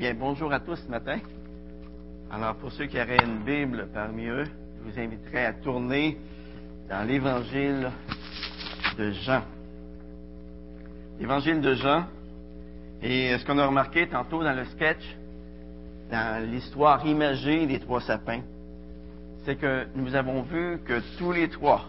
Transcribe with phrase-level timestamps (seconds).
[0.00, 1.18] bien, bonjour à tous ce matin.
[2.32, 6.16] Alors, pour ceux qui auraient une Bible parmi eux, je vous inviterai à tourner
[6.88, 7.90] dans l'Évangile
[8.96, 9.42] de Jean.
[11.18, 12.06] L'Évangile de Jean.
[13.02, 15.04] Et ce qu'on a remarqué tantôt dans le sketch,
[16.10, 18.40] dans l'histoire imagée des trois sapins,
[19.44, 21.84] c'est que nous avons vu que tous les trois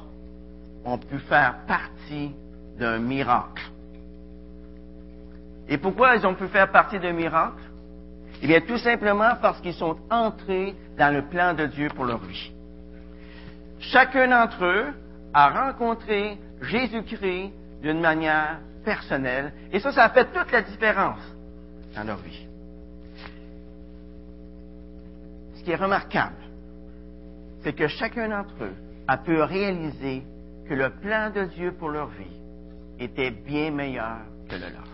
[0.84, 2.34] ont pu faire partie
[2.78, 3.64] d'un miracle.
[5.70, 7.71] Et pourquoi ils ont pu faire partie d'un miracle?
[8.42, 12.20] Eh bien, tout simplement parce qu'ils sont entrés dans le plan de Dieu pour leur
[12.20, 12.52] vie.
[13.80, 14.94] Chacun d'entre eux
[15.34, 21.22] a rencontré Jésus-Christ d'une manière personnelle, et ça, ça a fait toute la différence
[21.96, 22.48] dans leur vie.
[25.56, 26.36] Ce qui est remarquable,
[27.64, 28.76] c'est que chacun d'entre eux
[29.08, 30.24] a pu réaliser
[30.68, 32.40] que le plan de Dieu pour leur vie
[33.00, 34.18] était bien meilleur
[34.50, 34.91] que le leur.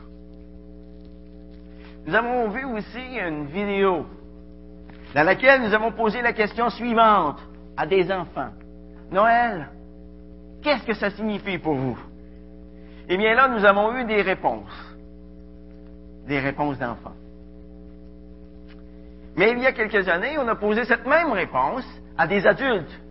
[2.07, 4.05] Nous avons vu aussi une vidéo
[5.13, 7.37] dans laquelle nous avons posé la question suivante
[7.75, 8.51] à des enfants.
[9.11, 9.67] Noël,
[10.63, 11.99] qu'est-ce que ça signifie pour vous?
[13.09, 14.95] Eh bien là, nous avons eu des réponses.
[16.27, 17.15] Des réponses d'enfants.
[19.35, 21.85] Mais il y a quelques années, on a posé cette même réponse
[22.17, 23.01] à des adultes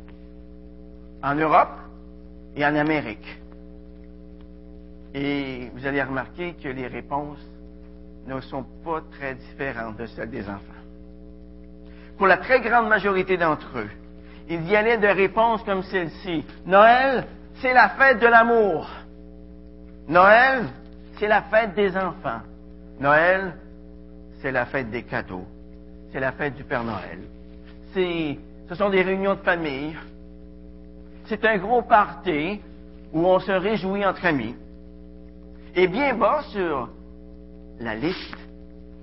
[1.23, 1.79] en Europe
[2.57, 3.41] et en Amérique.
[5.13, 7.47] Et vous allez remarquer que les réponses
[8.27, 10.61] ne sont pas très différentes de celles des enfants.
[12.19, 13.91] Pour la très grande majorité d'entre eux,
[14.49, 16.45] il y allait de réponses comme celle-ci.
[16.65, 17.27] Noël,
[17.61, 18.89] c'est la fête de l'amour.
[20.09, 20.65] Noël,
[21.19, 22.41] c'est la fête des enfants.
[23.01, 23.55] Noël,
[24.41, 25.47] c'est la fête des cadeaux.
[26.13, 27.19] C'est la fête du Père Noël.
[27.93, 28.39] C'est,
[28.69, 29.97] ce sont des réunions de famille.
[31.27, 32.61] C'est un gros party
[33.13, 34.55] où on se réjouit entre amis.
[35.75, 36.89] Et bien bas sur
[37.81, 38.37] la liste,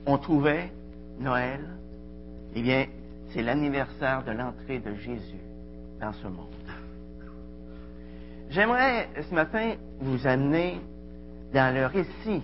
[0.05, 0.71] on trouvait
[1.19, 1.61] Noël,
[2.55, 2.85] eh bien,
[3.29, 5.41] c'est l'anniversaire de l'entrée de Jésus
[5.99, 6.47] dans ce monde.
[8.49, 10.79] J'aimerais ce matin vous amener
[11.53, 12.43] dans le récit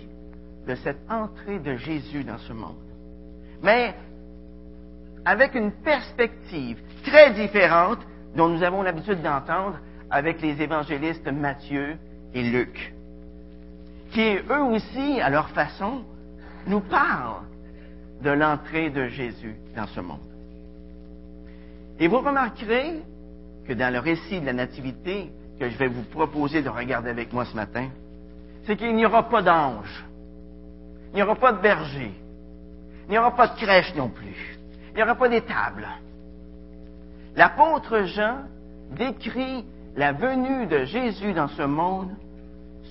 [0.67, 2.75] de cette entrée de Jésus dans ce monde.
[3.61, 3.93] Mais
[5.25, 7.99] avec une perspective très différente
[8.35, 9.79] dont nous avons l'habitude d'entendre
[10.09, 11.97] avec les évangélistes Matthieu
[12.33, 12.93] et Luc,
[14.11, 16.03] qui eux aussi, à leur façon,
[16.67, 17.43] nous parlent
[18.21, 20.19] de l'entrée de Jésus dans ce monde.
[21.99, 23.01] Et vous remarquerez
[23.67, 27.33] que dans le récit de la Nativité que je vais vous proposer de regarder avec
[27.33, 27.89] moi ce matin,
[28.65, 30.05] c'est qu'il n'y aura pas d'ange,
[31.11, 32.13] il n'y aura pas de berger,
[33.07, 34.57] il n'y aura pas de crèche non plus,
[34.91, 35.87] il n'y aura pas d'étable.
[37.35, 38.43] L'apôtre Jean
[38.91, 39.65] décrit
[39.95, 42.11] la venue de Jésus dans ce monde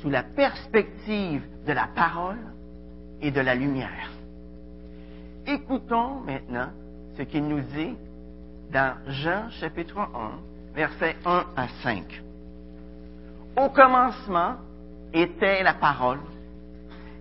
[0.00, 2.38] sous la perspective de la parole
[3.20, 4.10] et de la lumière.
[5.46, 6.70] Écoutons maintenant
[7.16, 7.96] ce qu'il nous dit
[8.72, 10.08] dans Jean chapitre 1,
[10.74, 12.22] versets 1 à 5.
[13.56, 14.56] Au commencement
[15.12, 16.20] était la parole,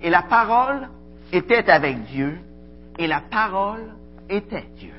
[0.01, 0.89] et la parole
[1.31, 2.37] était avec Dieu,
[2.99, 3.93] et la parole
[4.29, 4.93] était Dieu.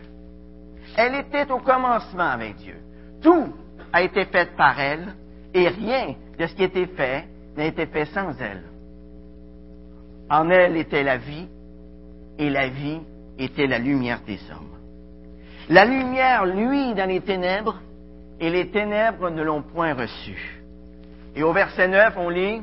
[0.96, 2.76] Elle était au commencement avec Dieu.
[3.22, 3.52] Tout
[3.92, 5.14] a été fait par elle,
[5.54, 7.26] et rien de ce qui été fait
[7.56, 8.64] n'a été fait sans elle.
[10.30, 11.48] En elle était la vie,
[12.38, 13.00] et la vie
[13.38, 14.76] était la lumière des hommes.
[15.68, 17.80] La lumière luit dans les ténèbres,
[18.40, 20.62] et les ténèbres ne l'ont point reçue.
[21.34, 22.62] Et au verset 9, on lit,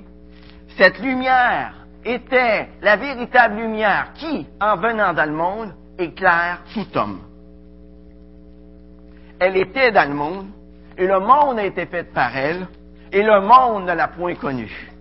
[0.78, 7.22] Cette lumière était la véritable lumière qui, en venant dans le monde, éclaire tout homme.
[9.40, 10.48] Elle était dans le monde,
[10.98, 12.68] et le monde a été fait par elle,
[13.12, 14.92] et le monde ne l'a point connue.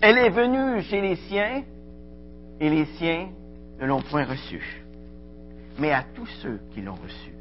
[0.00, 1.62] Elle est venue chez les siens,
[2.60, 3.28] et les siens
[3.80, 4.82] ne l'ont point reçue.
[5.78, 7.34] Mais à tous ceux qui l'ont reçue,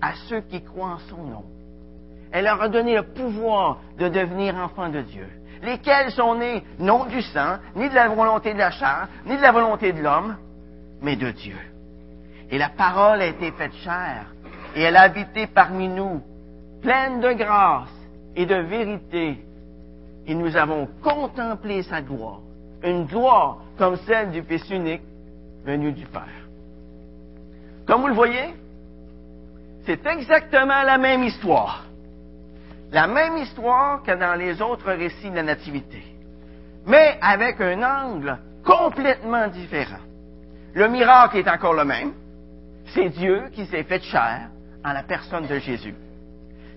[0.00, 1.44] à ceux qui croient en son nom,
[2.32, 5.26] elle leur a donné le pouvoir de devenir enfants de Dieu,
[5.62, 9.42] lesquels sont nés non du sang, ni de la volonté de la chair, ni de
[9.42, 10.36] la volonté de l'homme,
[11.02, 11.56] mais de Dieu.
[12.50, 14.32] Et la parole a été faite chair,
[14.74, 16.22] et elle a habité parmi nous,
[16.80, 17.92] pleine de grâce
[18.34, 19.44] et de vérité,
[20.26, 22.40] et nous avons contemplé sa gloire,
[22.84, 25.02] une gloire comme celle du Fils unique
[25.64, 26.22] venu du Père.
[27.86, 28.54] Comme vous le voyez,
[29.86, 31.84] c'est exactement la même histoire.
[32.92, 36.02] La même histoire que dans les autres récits de la Nativité,
[36.86, 40.00] mais avec un angle complètement différent.
[40.74, 42.12] Le miracle est encore le même.
[42.94, 44.48] C'est Dieu qui s'est fait chair
[44.84, 45.94] en la personne de Jésus.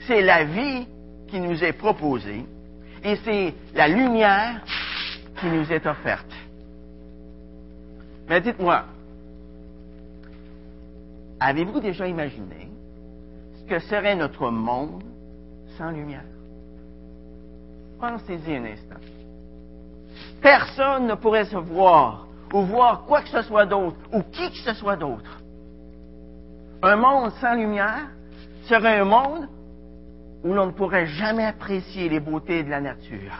[0.07, 0.87] C'est la vie
[1.27, 2.45] qui nous est proposée
[3.03, 4.61] et c'est la lumière
[5.39, 6.31] qui nous est offerte.
[8.27, 8.83] Mais dites-moi,
[11.39, 12.69] avez-vous déjà imaginé
[13.59, 15.03] ce que serait notre monde
[15.77, 16.23] sans lumière?
[17.99, 19.01] Pensez-y un instant.
[20.41, 24.57] Personne ne pourrait se voir ou voir quoi que ce soit d'autre ou qui que
[24.57, 25.41] ce soit d'autre.
[26.81, 28.07] Un monde sans lumière
[28.63, 29.47] serait un monde
[30.43, 33.33] où l'on ne pourrait jamais apprécier les beautés de la nature,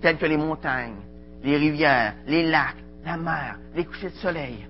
[0.00, 0.96] telles que les montagnes,
[1.42, 4.66] les rivières, les lacs, la mer, les couchers de soleil.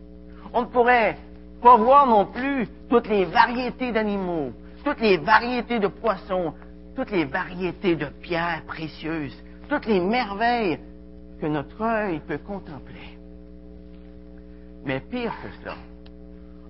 [0.52, 1.16] On ne pourrait
[1.62, 4.52] pas voir non plus toutes les variétés d'animaux,
[4.84, 6.54] toutes les variétés de poissons,
[6.94, 9.36] toutes les variétés de pierres précieuses,
[9.68, 10.78] toutes les merveilles
[11.40, 13.18] que notre œil peut contempler.
[14.84, 15.76] Mais pire que cela,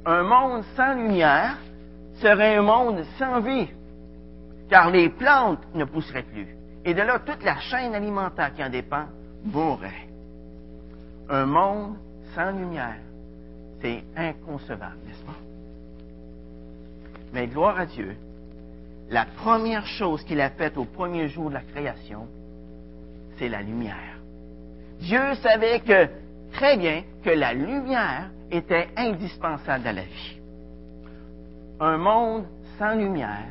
[0.07, 1.59] un monde sans lumière
[2.15, 3.69] serait un monde sans vie,
[4.71, 6.56] car les plantes ne pousseraient plus.
[6.87, 9.07] Et de là, toute la chaîne alimentaire qui en dépend
[9.45, 10.07] mourrait.
[11.29, 11.97] Un monde
[12.33, 13.01] sans lumière,
[13.83, 15.33] c'est inconcevable, n'est-ce pas?
[17.33, 18.17] Mais gloire à Dieu,
[19.11, 22.29] la première chose qu'il a faite au premier jour de la création,
[23.37, 24.21] c'est la lumière.
[25.01, 26.09] Dieu savait que,
[26.53, 30.39] très bien, que la lumière était indispensable à la vie.
[31.81, 32.45] Un monde
[32.79, 33.49] sans lumière,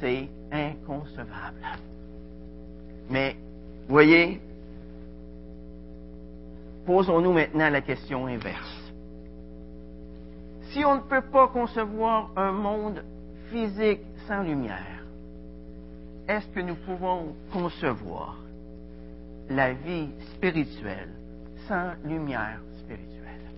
[0.00, 1.64] c'est inconcevable.
[3.10, 3.36] Mais,
[3.88, 4.40] voyez,
[6.86, 8.92] posons-nous maintenant la question inverse.
[10.70, 13.04] Si on ne peut pas concevoir un monde
[13.50, 15.04] physique sans lumière,
[16.28, 18.38] est-ce que nous pouvons concevoir
[19.50, 21.10] la vie spirituelle
[21.68, 23.50] sans lumière spirituelle?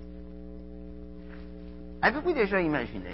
[2.03, 3.13] Avez-vous déjà imaginé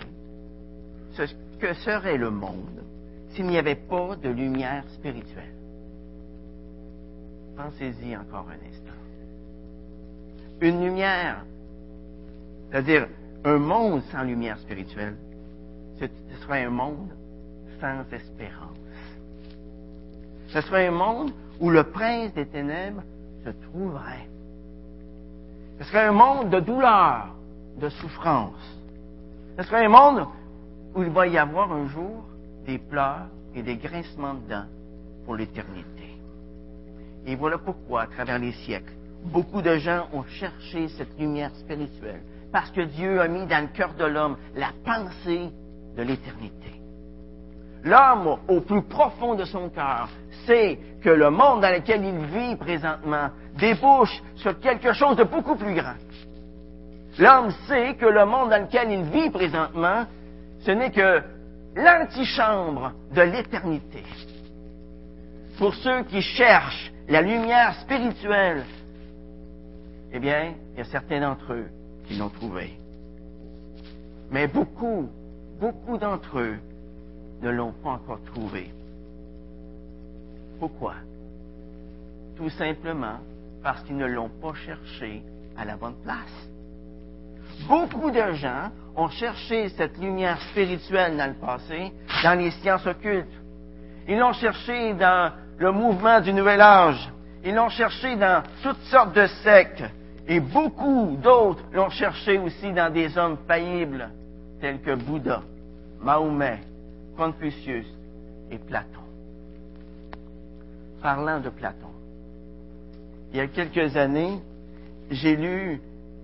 [1.12, 1.22] ce
[1.58, 2.82] que serait le monde
[3.30, 5.59] s'il n'y avait pas de lumière spirituelle?
[7.56, 8.91] Pensez-y encore un instant.
[10.61, 11.44] Une lumière,
[12.70, 13.08] c'est-à-dire
[13.44, 15.17] un monde sans lumière spirituelle,
[15.99, 16.06] ce
[16.43, 17.11] serait un monde
[17.81, 18.76] sans espérance.
[20.49, 23.02] Ce serait un monde où le prince des ténèbres
[23.44, 24.29] se trouverait.
[25.79, 27.35] Ce serait un monde de douleur,
[27.81, 28.79] de souffrance.
[29.56, 30.26] Ce serait un monde
[30.94, 32.25] où il va y avoir un jour
[32.67, 34.67] des pleurs et des grincements de dents
[35.25, 36.00] pour l'éternité.
[37.26, 38.93] Et voilà pourquoi, à travers les siècles,
[39.25, 42.22] beaucoup de gens ont cherché cette lumière spirituelle,
[42.52, 45.50] parce que Dieu a mis dans le cœur de l'homme la pensée
[45.96, 46.81] de l'éternité.
[47.84, 50.08] L'homme, au plus profond de son cœur,
[50.46, 55.56] sait que le monde dans lequel il vit présentement débouche sur quelque chose de beaucoup
[55.56, 55.96] plus grand.
[57.19, 60.05] L'homme sait que le monde dans lequel il vit présentement,
[60.61, 61.23] ce n'est que
[61.75, 64.02] l'antichambre de l'éternité.
[65.59, 68.64] Pour ceux qui cherchent la lumière spirituelle,
[70.12, 71.67] eh bien, il y a certains d'entre eux
[72.07, 72.79] qui l'ont trouvée.
[74.31, 75.09] Mais beaucoup,
[75.59, 76.57] beaucoup d'entre eux
[77.43, 78.71] ne l'ont pas encore trouvé.
[80.61, 80.95] Pourquoi?
[82.37, 83.19] Tout simplement
[83.61, 85.23] parce qu'ils ne l'ont pas cherché
[85.57, 86.49] à la bonne place.
[87.67, 93.26] Beaucoup de gens ont cherché cette lumière spirituelle dans le passé, dans les sciences occultes.
[94.09, 97.12] Ils l'ont cherché dans le mouvement du Nouvel Âge.
[97.45, 99.85] Ils l'ont cherché dans toutes sortes de sectes.
[100.26, 104.09] Et beaucoup d'autres l'ont cherché aussi dans des hommes faillibles,
[104.61, 105.43] tels que Bouddha,
[106.00, 106.61] Mahomet,
[107.17, 107.87] Confucius
[108.50, 109.00] et Platon.
[111.02, 111.88] Parlant de Platon,
[113.33, 114.40] il y a quelques années,
[115.11, 115.81] j'ai lu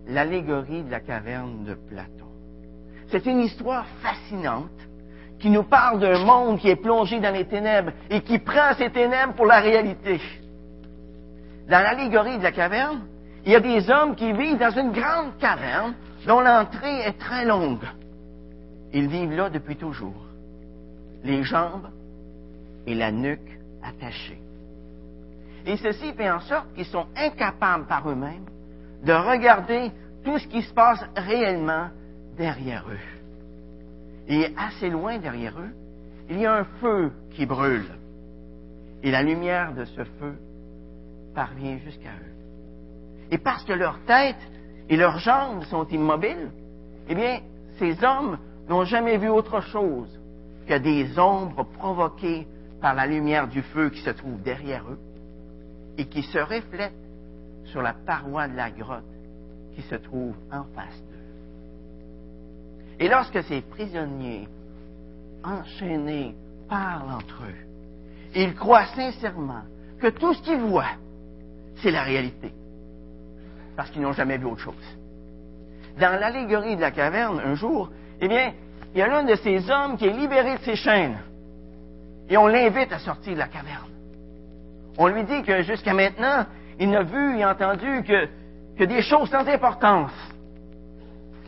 [0.09, 2.27] l'allégorie de la caverne de Platon.
[3.09, 4.86] C'est une histoire fascinante
[5.39, 8.91] qui nous parle d'un monde qui est plongé dans les ténèbres et qui prend ces
[8.91, 10.21] ténèbres pour la réalité.
[11.69, 13.07] Dans l'allégorie de la caverne,
[13.45, 15.95] il y a des hommes qui vivent dans une grande caverne
[16.27, 17.85] dont l'entrée est très longue.
[18.93, 20.27] Ils vivent là depuis toujours,
[21.23, 21.91] les jambes
[22.87, 24.41] et la nuque attachées.
[25.67, 28.47] Et ceci fait en sorte qu'ils sont incapables par eux-mêmes
[29.05, 29.91] de regarder
[30.25, 31.89] tout ce qui se passe réellement
[32.37, 33.16] derrière eux.
[34.29, 35.75] Et assez loin derrière eux,
[36.29, 37.87] il y a un feu qui brûle.
[39.03, 40.35] Et la lumière de ce feu
[41.35, 42.37] parvient jusqu'à eux.
[43.31, 44.37] Et parce que leurs têtes
[44.89, 46.51] et leurs jambes sont immobiles,
[47.09, 47.41] eh bien,
[47.79, 50.21] ces hommes n'ont jamais vu autre chose
[50.67, 52.47] que des ombres provoquées
[52.81, 54.99] par la lumière du feu qui se trouve derrière eux
[55.99, 56.95] et qui se reflète
[57.65, 59.05] sur la paroi de la grotte
[59.75, 61.26] qui se trouve en face d'eux.
[62.99, 64.49] Et lorsque ces prisonniers
[65.45, 66.35] enchaînés
[66.69, 67.67] parlent entre eux,
[68.35, 69.63] ils croient sincèrement
[70.01, 70.97] que tout ce qu'ils voient,
[71.77, 72.53] c'est la réalité,
[73.77, 74.97] parce qu'ils n'ont jamais vu autre chose.
[76.01, 78.53] Dans l'allégorie de la caverne, un jour, eh bien,
[78.95, 81.19] il y a l'un de ces hommes qui est libéré de ses chaînes,
[82.29, 83.91] et on l'invite à sortir de la caverne.
[84.99, 86.47] On lui dit que jusqu'à maintenant,
[86.79, 88.27] il n'a vu et entendu que,
[88.79, 90.13] que des choses sans importance,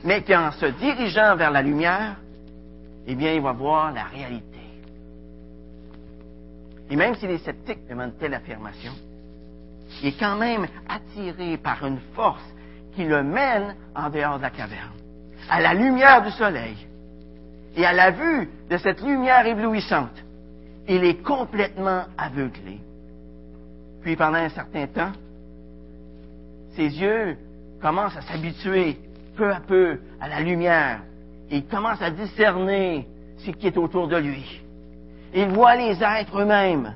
[0.05, 2.17] mais qu'en se dirigeant vers la lumière,
[3.07, 4.45] eh bien, il va voir la réalité.
[6.91, 8.93] Et même si les sceptiques demandent telle affirmation,
[10.03, 12.45] il est quand même attiré par une force
[12.95, 14.93] qui le mène en dehors de la caverne,
[15.49, 16.77] à la lumière du soleil.
[17.77, 20.25] Et à la vue de cette lumière éblouissante,
[20.89, 22.81] il est complètement aveuglé.
[24.03, 25.13] Puis pendant un certain temps,
[26.75, 27.37] ses yeux
[27.81, 28.99] commencent à s'habituer
[29.39, 31.01] peu à peu à la lumière.
[31.51, 33.07] il commence à discerner
[33.39, 34.61] ce qui est autour de lui.
[35.33, 36.95] Il voit les êtres eux-mêmes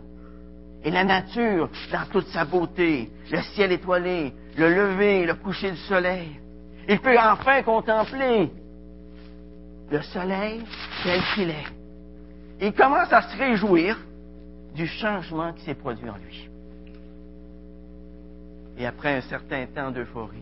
[0.84, 5.76] et la nature dans toute sa beauté, le ciel étoilé, le lever, le coucher du
[5.78, 6.40] soleil.
[6.88, 8.50] Il peut enfin contempler
[9.90, 10.62] le soleil
[11.04, 11.72] tel qu'il est.
[12.60, 13.96] Il commence à se réjouir
[14.74, 16.48] du changement qui s'est produit en lui.
[18.78, 20.41] Et après un certain temps d'euphorie,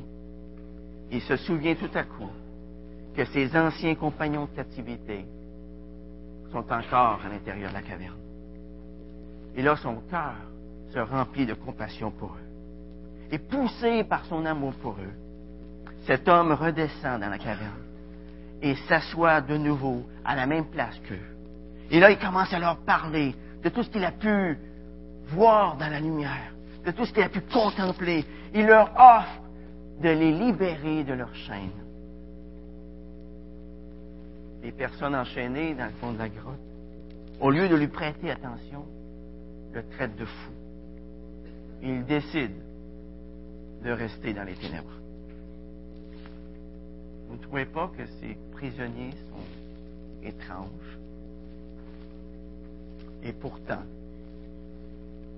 [1.11, 2.31] il se souvient tout à coup
[3.15, 5.25] que ses anciens compagnons de captivité
[6.53, 8.19] sont encore à l'intérieur de la caverne.
[9.57, 10.35] Et là, son cœur
[10.93, 13.33] se remplit de compassion pour eux.
[13.33, 15.15] Et poussé par son amour pour eux,
[16.07, 17.85] cet homme redescend dans la caverne
[18.63, 21.19] et s'assoit de nouveau à la même place qu'eux.
[21.91, 24.59] Et là, il commence à leur parler de tout ce qu'il a pu
[25.29, 26.53] voir dans la lumière,
[26.85, 28.25] de tout ce qu'il a pu contempler.
[28.55, 29.40] Il leur offre
[30.01, 31.71] de les libérer de leurs chaînes.
[34.63, 36.59] Les personnes enchaînées dans le fond de la grotte,
[37.41, 38.85] au lieu de lui prêter attention,
[39.73, 40.53] le traitent de fou.
[41.83, 42.53] Il décide
[43.83, 45.01] de rester dans les ténèbres.
[47.29, 50.99] Vous ne trouvez pas que ces prisonniers sont étranges?
[53.23, 53.83] Et pourtant,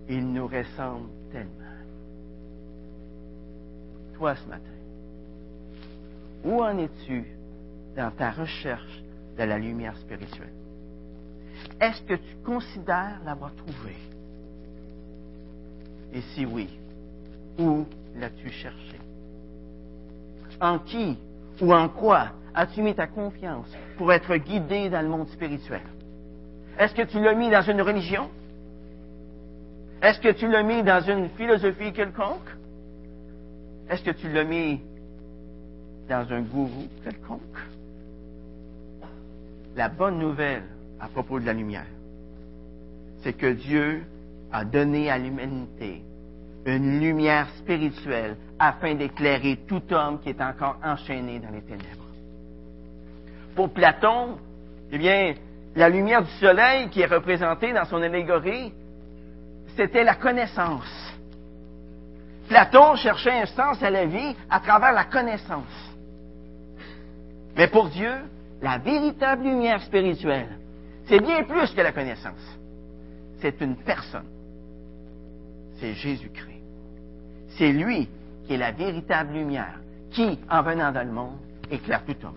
[0.08, 1.71] ils nous ressemblent tellement.
[4.22, 4.62] Ce matin,
[6.44, 7.24] où en es-tu
[7.96, 9.02] dans ta recherche
[9.36, 10.52] de la lumière spirituelle?
[11.80, 13.96] Est-ce que tu considères l'avoir trouvée?
[16.14, 16.68] Et si oui,
[17.58, 19.00] où l'as-tu cherché?
[20.60, 21.18] En qui
[21.60, 25.82] ou en quoi as-tu mis ta confiance pour être guidé dans le monde spirituel?
[26.78, 28.30] Est-ce que tu l'as mis dans une religion?
[30.00, 32.61] Est-ce que tu l'as mis dans une philosophie quelconque?
[33.92, 34.80] Est-ce que tu l'as mis
[36.08, 37.58] dans un gourou quelconque?
[39.76, 40.62] La bonne nouvelle
[40.98, 41.84] à propos de la lumière,
[43.22, 44.02] c'est que Dieu
[44.50, 46.00] a donné à l'humanité
[46.64, 52.08] une lumière spirituelle afin d'éclairer tout homme qui est encore enchaîné dans les ténèbres.
[53.54, 54.38] Pour Platon,
[54.90, 55.34] eh bien,
[55.76, 58.72] la lumière du soleil qui est représentée dans son allégorie,
[59.76, 61.11] c'était la connaissance.
[62.52, 65.94] Platon cherchait un sens à la vie à travers la connaissance.
[67.56, 68.12] Mais pour Dieu,
[68.60, 70.58] la véritable lumière spirituelle,
[71.06, 72.58] c'est bien plus que la connaissance.
[73.40, 74.28] C'est une personne.
[75.80, 76.62] C'est Jésus-Christ.
[77.56, 78.10] C'est lui
[78.44, 79.80] qui est la véritable lumière,
[80.10, 81.38] qui, en venant dans le monde,
[81.70, 82.36] éclaire tout homme.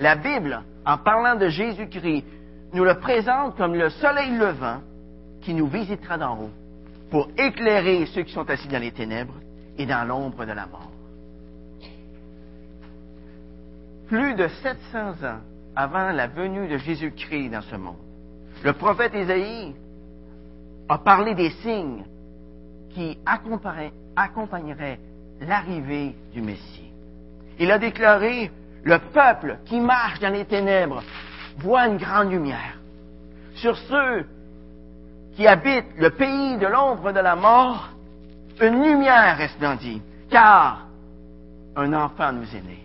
[0.00, 2.24] La Bible, en parlant de Jésus-Christ,
[2.72, 4.80] nous le présente comme le soleil levant
[5.42, 6.50] qui nous visitera d'en haut
[7.10, 9.34] pour éclairer ceux qui sont assis dans les ténèbres
[9.76, 10.90] et dans l'ombre de la mort.
[14.08, 15.40] Plus de 700 ans
[15.76, 17.96] avant la venue de Jésus-Christ dans ce monde,
[18.62, 19.74] le prophète Isaïe
[20.88, 22.04] a parlé des signes
[22.90, 24.98] qui accompagneraient
[25.40, 26.90] l'arrivée du Messie.
[27.58, 28.50] Il a déclaré
[28.82, 31.02] le peuple qui marche dans les ténèbres
[31.58, 32.78] voit une grande lumière.
[33.54, 34.26] Sur ceux
[35.36, 37.90] qui habitent le pays de l'ombre de la mort,
[38.60, 40.86] une lumière resplendit, car
[41.76, 42.84] un enfant nous est né,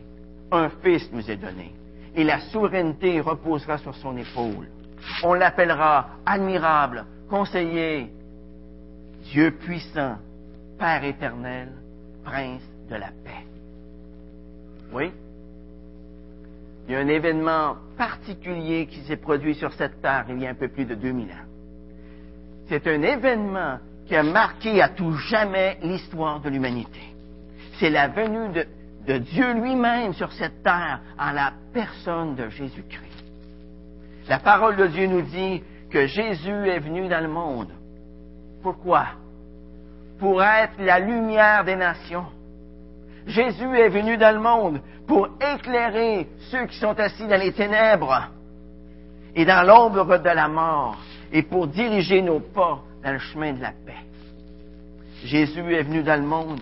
[0.52, 1.74] un fils nous est donné,
[2.16, 4.68] et la souveraineté reposera sur son épaule.
[5.24, 8.12] On l'appellera admirable, conseiller,
[9.32, 10.18] Dieu puissant,
[10.78, 11.70] Père éternel,
[12.24, 13.46] Prince de la paix.
[14.92, 15.12] Oui?
[16.88, 20.52] Il y a un événement particulier qui s'est produit sur cette terre il y a
[20.52, 21.55] un peu plus de 2000 ans.
[22.68, 27.02] C'est un événement qui a marqué à tout jamais l'histoire de l'humanité.
[27.80, 28.54] C'est la venue
[29.06, 33.24] de, Dieu lui-même sur cette terre en la personne de Jésus-Christ.
[34.28, 37.72] La parole de Dieu nous dit que Jésus est venu dans le monde.
[38.64, 39.06] Pourquoi?
[40.20, 42.26] Pour être la lumière des nations.
[43.28, 48.32] Jésus est venu dans le monde pour éclairer ceux qui sont assis dans les ténèbres
[49.36, 50.98] et dans l'ombre de la mort
[51.32, 53.94] et pour diriger nos pas dans le chemin de la paix.
[55.24, 56.62] Jésus est venu dans le monde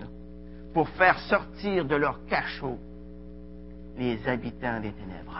[0.73, 2.77] pour faire sortir de leur cachot
[3.97, 5.39] les habitants des ténèbres.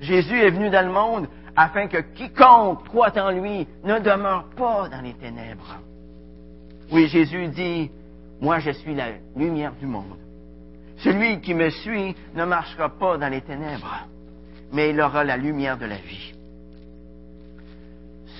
[0.00, 4.88] Jésus est venu dans le monde afin que quiconque croit en lui ne demeure pas
[4.88, 5.78] dans les ténèbres.
[6.90, 7.90] Oui, Jésus dit,
[8.40, 10.18] moi je suis la lumière du monde.
[10.98, 14.06] Celui qui me suit ne marchera pas dans les ténèbres,
[14.72, 16.33] mais il aura la lumière de la vie.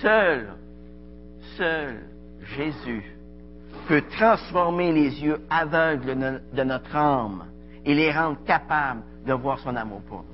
[0.05, 0.53] Seul,
[1.57, 2.03] seul
[2.55, 3.03] Jésus
[3.87, 7.47] peut transformer les yeux aveugles de notre âme
[7.83, 10.27] et les rendre capables de voir son amour pour nous.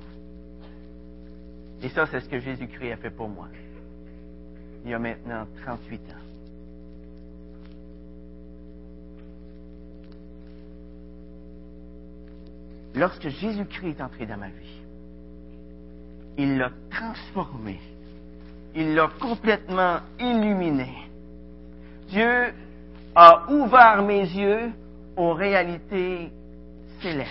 [1.82, 3.48] Et ça, c'est ce que Jésus-Christ a fait pour moi.
[4.84, 6.14] Il y a maintenant 38 ans.
[12.94, 14.82] Lorsque Jésus-Christ est entré dans ma vie,
[16.36, 17.80] il l'a transformé.
[18.74, 20.88] Il l'a complètement illuminé.
[22.08, 22.54] Dieu
[23.14, 24.72] a ouvert mes yeux
[25.16, 26.32] aux réalités
[27.00, 27.30] célestes.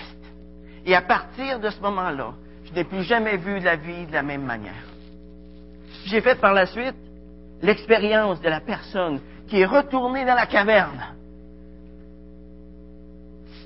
[0.86, 2.33] Et à partir de ce moment-là,
[2.65, 4.86] je n'ai plus jamais vu la vie de la même manière.
[6.05, 6.95] J'ai fait par la suite
[7.62, 11.16] l'expérience de la personne qui est retournée dans la caverne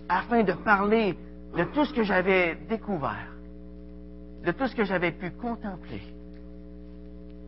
[0.07, 1.17] afin de parler
[1.57, 3.27] de tout ce que j'avais découvert,
[4.45, 6.01] de tout ce que j'avais pu contempler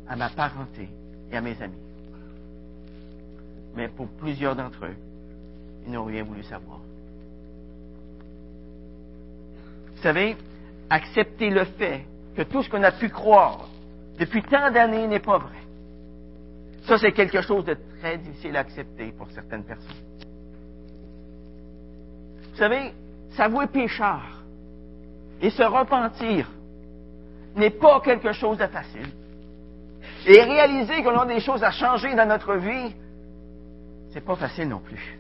[0.10, 0.90] à ma parenté
[1.32, 1.76] et à mes amis.
[3.76, 4.96] Mais pour plusieurs d'entre eux,
[5.86, 6.80] ils n'ont rien voulu savoir.
[9.96, 10.38] Vous savez,
[10.90, 13.68] accepter le fait que tout ce qu'on a pu croire
[14.20, 15.58] depuis tant d'années n'est pas vrai.
[16.88, 19.96] Ça, c'est quelque chose de très difficile à accepter pour certaines personnes.
[22.52, 22.94] Vous savez,
[23.36, 24.44] s'avouer pécheur
[25.42, 26.50] et se repentir
[27.56, 29.10] n'est pas quelque chose de facile.
[30.28, 32.94] Et réaliser qu'on a des choses à changer dans notre vie,
[34.12, 35.18] c'est pas facile non plus.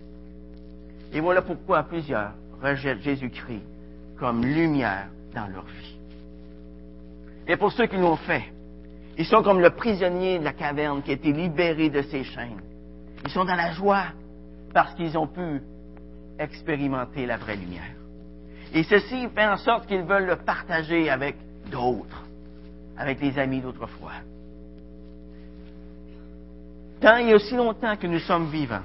[1.13, 3.63] Et voilà pourquoi plusieurs rejettent Jésus-Christ
[4.19, 5.97] comme lumière dans leur vie.
[7.47, 8.43] Et pour ceux qui l'ont fait,
[9.17, 12.61] ils sont comme le prisonnier de la caverne qui a été libéré de ses chaînes.
[13.23, 14.07] Ils sont dans la joie
[14.73, 15.61] parce qu'ils ont pu
[16.37, 17.95] expérimenter la vraie lumière.
[18.73, 21.37] Et ceci fait en sorte qu'ils veulent le partager avec
[21.71, 22.25] d'autres,
[22.97, 24.11] avec les amis d'autrefois.
[27.01, 28.83] Tant et aussi longtemps que nous sommes vivants,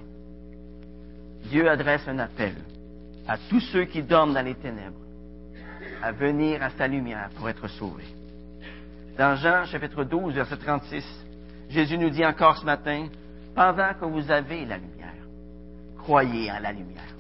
[1.45, 2.55] Dieu adresse un appel
[3.27, 4.99] à tous ceux qui dorment dans les ténèbres
[6.03, 8.15] à venir à sa lumière pour être sauvés.
[9.17, 11.05] Dans Jean chapitre 12, verset 36,
[11.71, 13.07] Jésus nous dit encore ce matin,
[13.55, 15.15] pendant que vous avez la lumière,
[15.99, 17.15] croyez en la lumière,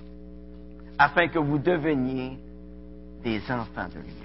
[0.98, 2.38] afin que vous deveniez
[3.22, 4.18] des enfants de lumière.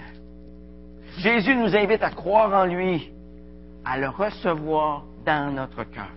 [1.18, 3.12] Jésus nous invite à croire en lui,
[3.84, 6.10] à le recevoir dans notre cœur.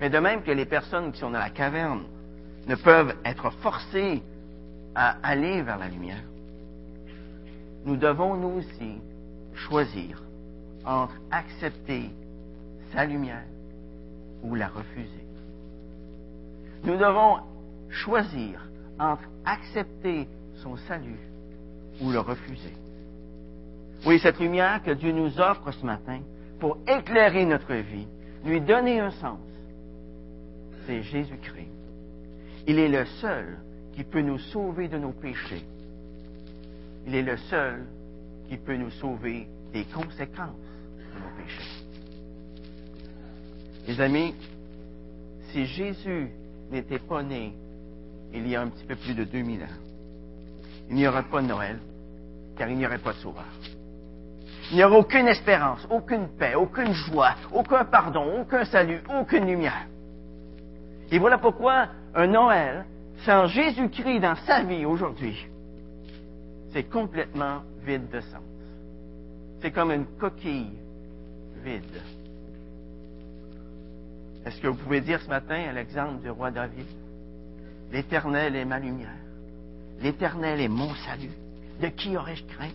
[0.00, 2.04] Mais de même que les personnes qui sont dans la caverne
[2.66, 4.22] ne peuvent être forcées
[4.94, 6.22] à aller vers la lumière,
[7.84, 9.00] nous devons nous aussi
[9.54, 10.22] choisir
[10.84, 12.10] entre accepter
[12.92, 13.44] sa lumière
[14.42, 15.24] ou la refuser.
[16.84, 17.38] Nous devons
[17.90, 18.60] choisir
[18.98, 20.28] entre accepter
[20.62, 21.18] son salut
[22.00, 22.72] ou le refuser.
[24.04, 26.20] Oui, cette lumière que Dieu nous offre ce matin
[26.60, 28.06] pour éclairer notre vie,
[28.44, 29.38] lui donner un sens,
[30.86, 31.68] c'est Jésus-Christ.
[32.66, 33.58] Il est le seul
[33.94, 35.64] qui peut nous sauver de nos péchés.
[37.06, 37.86] Il est le seul
[38.48, 40.56] qui peut nous sauver des conséquences
[40.98, 41.84] de nos péchés.
[43.86, 44.34] Les amis,
[45.52, 46.28] si Jésus
[46.70, 47.54] n'était pas né
[48.34, 49.66] il y a un petit peu plus de 2000 ans.
[50.90, 51.78] Il n'y aurait pas de Noël,
[52.56, 53.44] car il n'y aurait pas de sauveur.
[54.70, 59.86] Il n'y aurait aucune espérance, aucune paix, aucune joie, aucun pardon, aucun salut, aucune lumière.
[61.10, 62.84] Et voilà pourquoi un Noël
[63.24, 65.46] sans Jésus-Christ dans sa vie aujourd'hui,
[66.72, 68.42] c'est complètement vide de sens.
[69.60, 70.72] c'est comme une coquille
[71.64, 72.02] vide.
[74.44, 76.86] Est-ce que vous pouvez dire ce matin à l'exemple du roi David,
[77.90, 79.08] l'Éternel est ma lumière,
[80.00, 81.32] l'Éternel est mon salut,
[81.80, 82.74] de qui aurais-je crainte?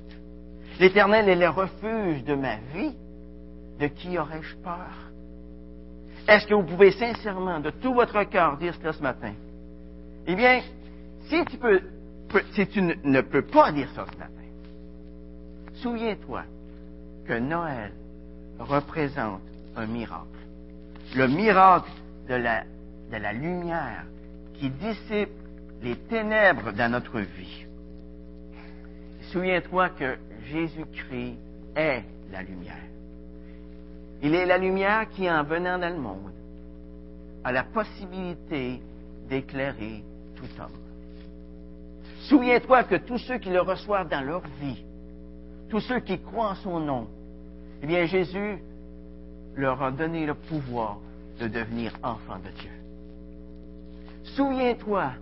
[0.79, 2.95] L'Éternel est le refuge de ma vie,
[3.79, 5.10] de qui aurais-je peur?
[6.27, 9.33] Est-ce que vous pouvez sincèrement, de tout votre cœur, dire cela ce matin?
[10.27, 10.61] Eh bien,
[11.27, 11.45] si
[12.67, 14.31] tu, ne peux pas dire ça ce matin,
[15.75, 16.43] souviens-toi
[17.27, 17.91] que Noël
[18.59, 19.41] représente
[19.75, 20.27] un miracle.
[21.15, 21.91] Le miracle
[22.29, 24.05] de la lumière
[24.53, 25.29] qui dissipe
[25.81, 27.65] les ténèbres dans notre vie.
[29.31, 30.17] Souviens-toi que
[30.51, 31.37] Jésus-Christ
[31.75, 32.75] est la lumière.
[34.21, 36.31] Il est la lumière qui, en venant dans le monde,
[37.43, 38.81] a la possibilité
[39.27, 40.03] d'éclairer
[40.35, 40.69] tout homme.
[42.29, 44.85] Souviens-toi que tous ceux qui le reçoivent dans leur vie,
[45.69, 47.07] tous ceux qui croient en son nom,
[47.81, 48.59] eh bien Jésus
[49.55, 50.99] leur a donné le pouvoir
[51.39, 52.71] de devenir enfants de Dieu.
[54.35, 55.13] Souviens-toi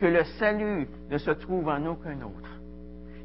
[0.00, 2.50] que le salut ne se trouve en aucun autre,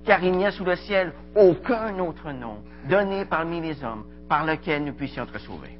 [0.03, 2.57] car il n'y a sous le ciel aucun autre nom
[2.89, 5.77] donné parmi les hommes par lequel nous puissions être sauvés.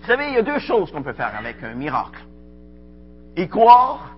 [0.00, 2.22] Vous savez, il y a deux choses qu'on peut faire avec un miracle.
[3.36, 4.16] Y croire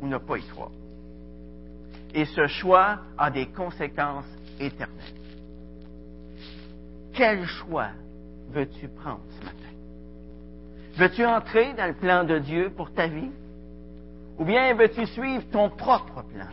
[0.00, 0.70] ou ne pas y croire.
[2.14, 4.26] Et ce choix a des conséquences
[4.58, 4.98] éternelles.
[7.14, 7.90] Quel choix
[8.50, 9.56] veux-tu prendre ce matin?
[10.96, 13.30] Veux-tu entrer dans le plan de Dieu pour ta vie?
[14.38, 16.48] Ou bien veux-tu suivre ton propre plan?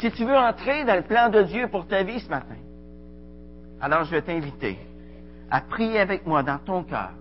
[0.00, 2.56] Si tu veux entrer dans le plan de Dieu pour ta vie ce matin,
[3.80, 4.78] alors je vais t'inviter
[5.50, 7.12] à prier avec moi dans ton cœur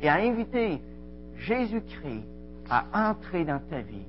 [0.00, 0.80] et à inviter
[1.38, 2.24] Jésus-Christ
[2.70, 4.06] à entrer dans ta vie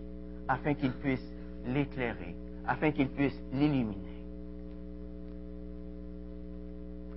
[0.47, 1.25] afin qu'il puisse
[1.67, 2.35] l'éclairer,
[2.67, 3.95] afin qu'il puisse l'illuminer,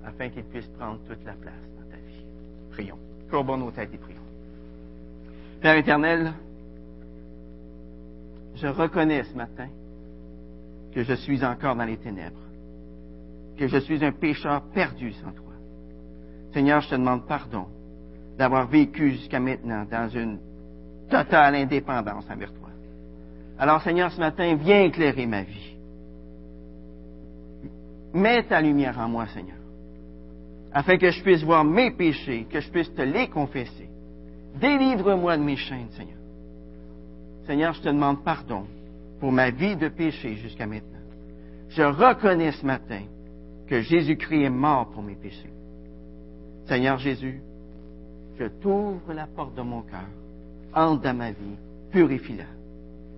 [0.04, 2.24] afin qu'il puisse prendre toute la place dans ta vie.
[2.70, 2.98] Prions.
[3.30, 4.18] Courbons nos têtes et prions.
[5.60, 6.32] Père éternel,
[8.54, 9.68] je reconnais ce matin
[10.94, 12.40] que je suis encore dans les ténèbres,
[13.58, 15.52] que je suis un pécheur perdu sans toi.
[16.52, 17.66] Seigneur, je te demande pardon
[18.38, 20.38] d'avoir vécu jusqu'à maintenant dans une
[21.10, 22.68] totale indépendance envers toi.
[23.58, 25.76] Alors, Seigneur, ce matin, viens éclairer ma vie.
[28.14, 29.56] Mets ta lumière en moi, Seigneur,
[30.72, 33.90] afin que je puisse voir mes péchés, que je puisse te les confesser.
[34.60, 36.16] Délivre-moi de mes chaînes, Seigneur.
[37.46, 38.64] Seigneur, je te demande pardon
[39.20, 40.98] pour ma vie de péché jusqu'à maintenant.
[41.68, 43.02] Je reconnais ce matin
[43.68, 45.52] que Jésus-Christ est mort pour mes péchés.
[46.66, 47.40] Seigneur Jésus,
[48.38, 50.08] je t'ouvre la porte de mon cœur,
[50.74, 51.56] entre dans ma vie,
[51.90, 52.44] purifie-la.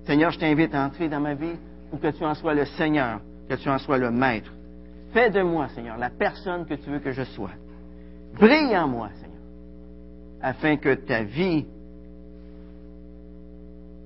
[0.06, 1.56] Seigneur, je t'invite à entrer dans ma vie
[1.90, 4.52] pour que tu en sois le Seigneur, que tu en sois le Maître.
[5.12, 7.50] Fais de moi, Seigneur, la personne que tu veux que je sois.
[8.34, 9.40] Brille en moi, Seigneur,
[10.40, 11.66] afin que ta vie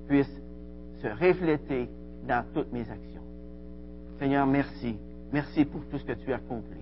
[0.07, 0.41] puisse
[1.01, 1.87] se refléter
[2.27, 3.21] dans toutes mes actions.
[4.19, 4.97] Seigneur, merci.
[5.35, 6.79] Merci pour tout ce que tu as accompli.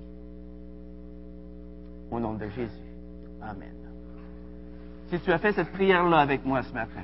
[2.12, 2.70] Au nom de Jésus.
[3.42, 3.74] Amen.
[5.10, 7.02] Si tu as fait cette prière-là avec moi ce matin,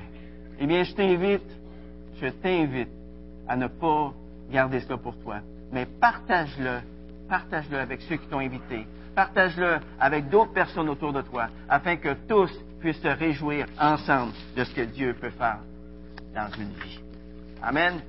[0.60, 1.50] eh bien, je t'invite,
[2.20, 2.92] je t'invite
[3.48, 4.14] à ne pas
[4.52, 5.40] garder cela pour toi,
[5.72, 6.82] mais partage-le,
[7.28, 8.86] partage-le avec ceux qui t'ont invité,
[9.16, 14.62] partage-le avec d'autres personnes autour de toi, afin que tous puissent se réjouir ensemble de
[14.62, 15.58] ce que Dieu peut faire
[16.32, 17.00] dans une vie.
[17.60, 18.00] Amen.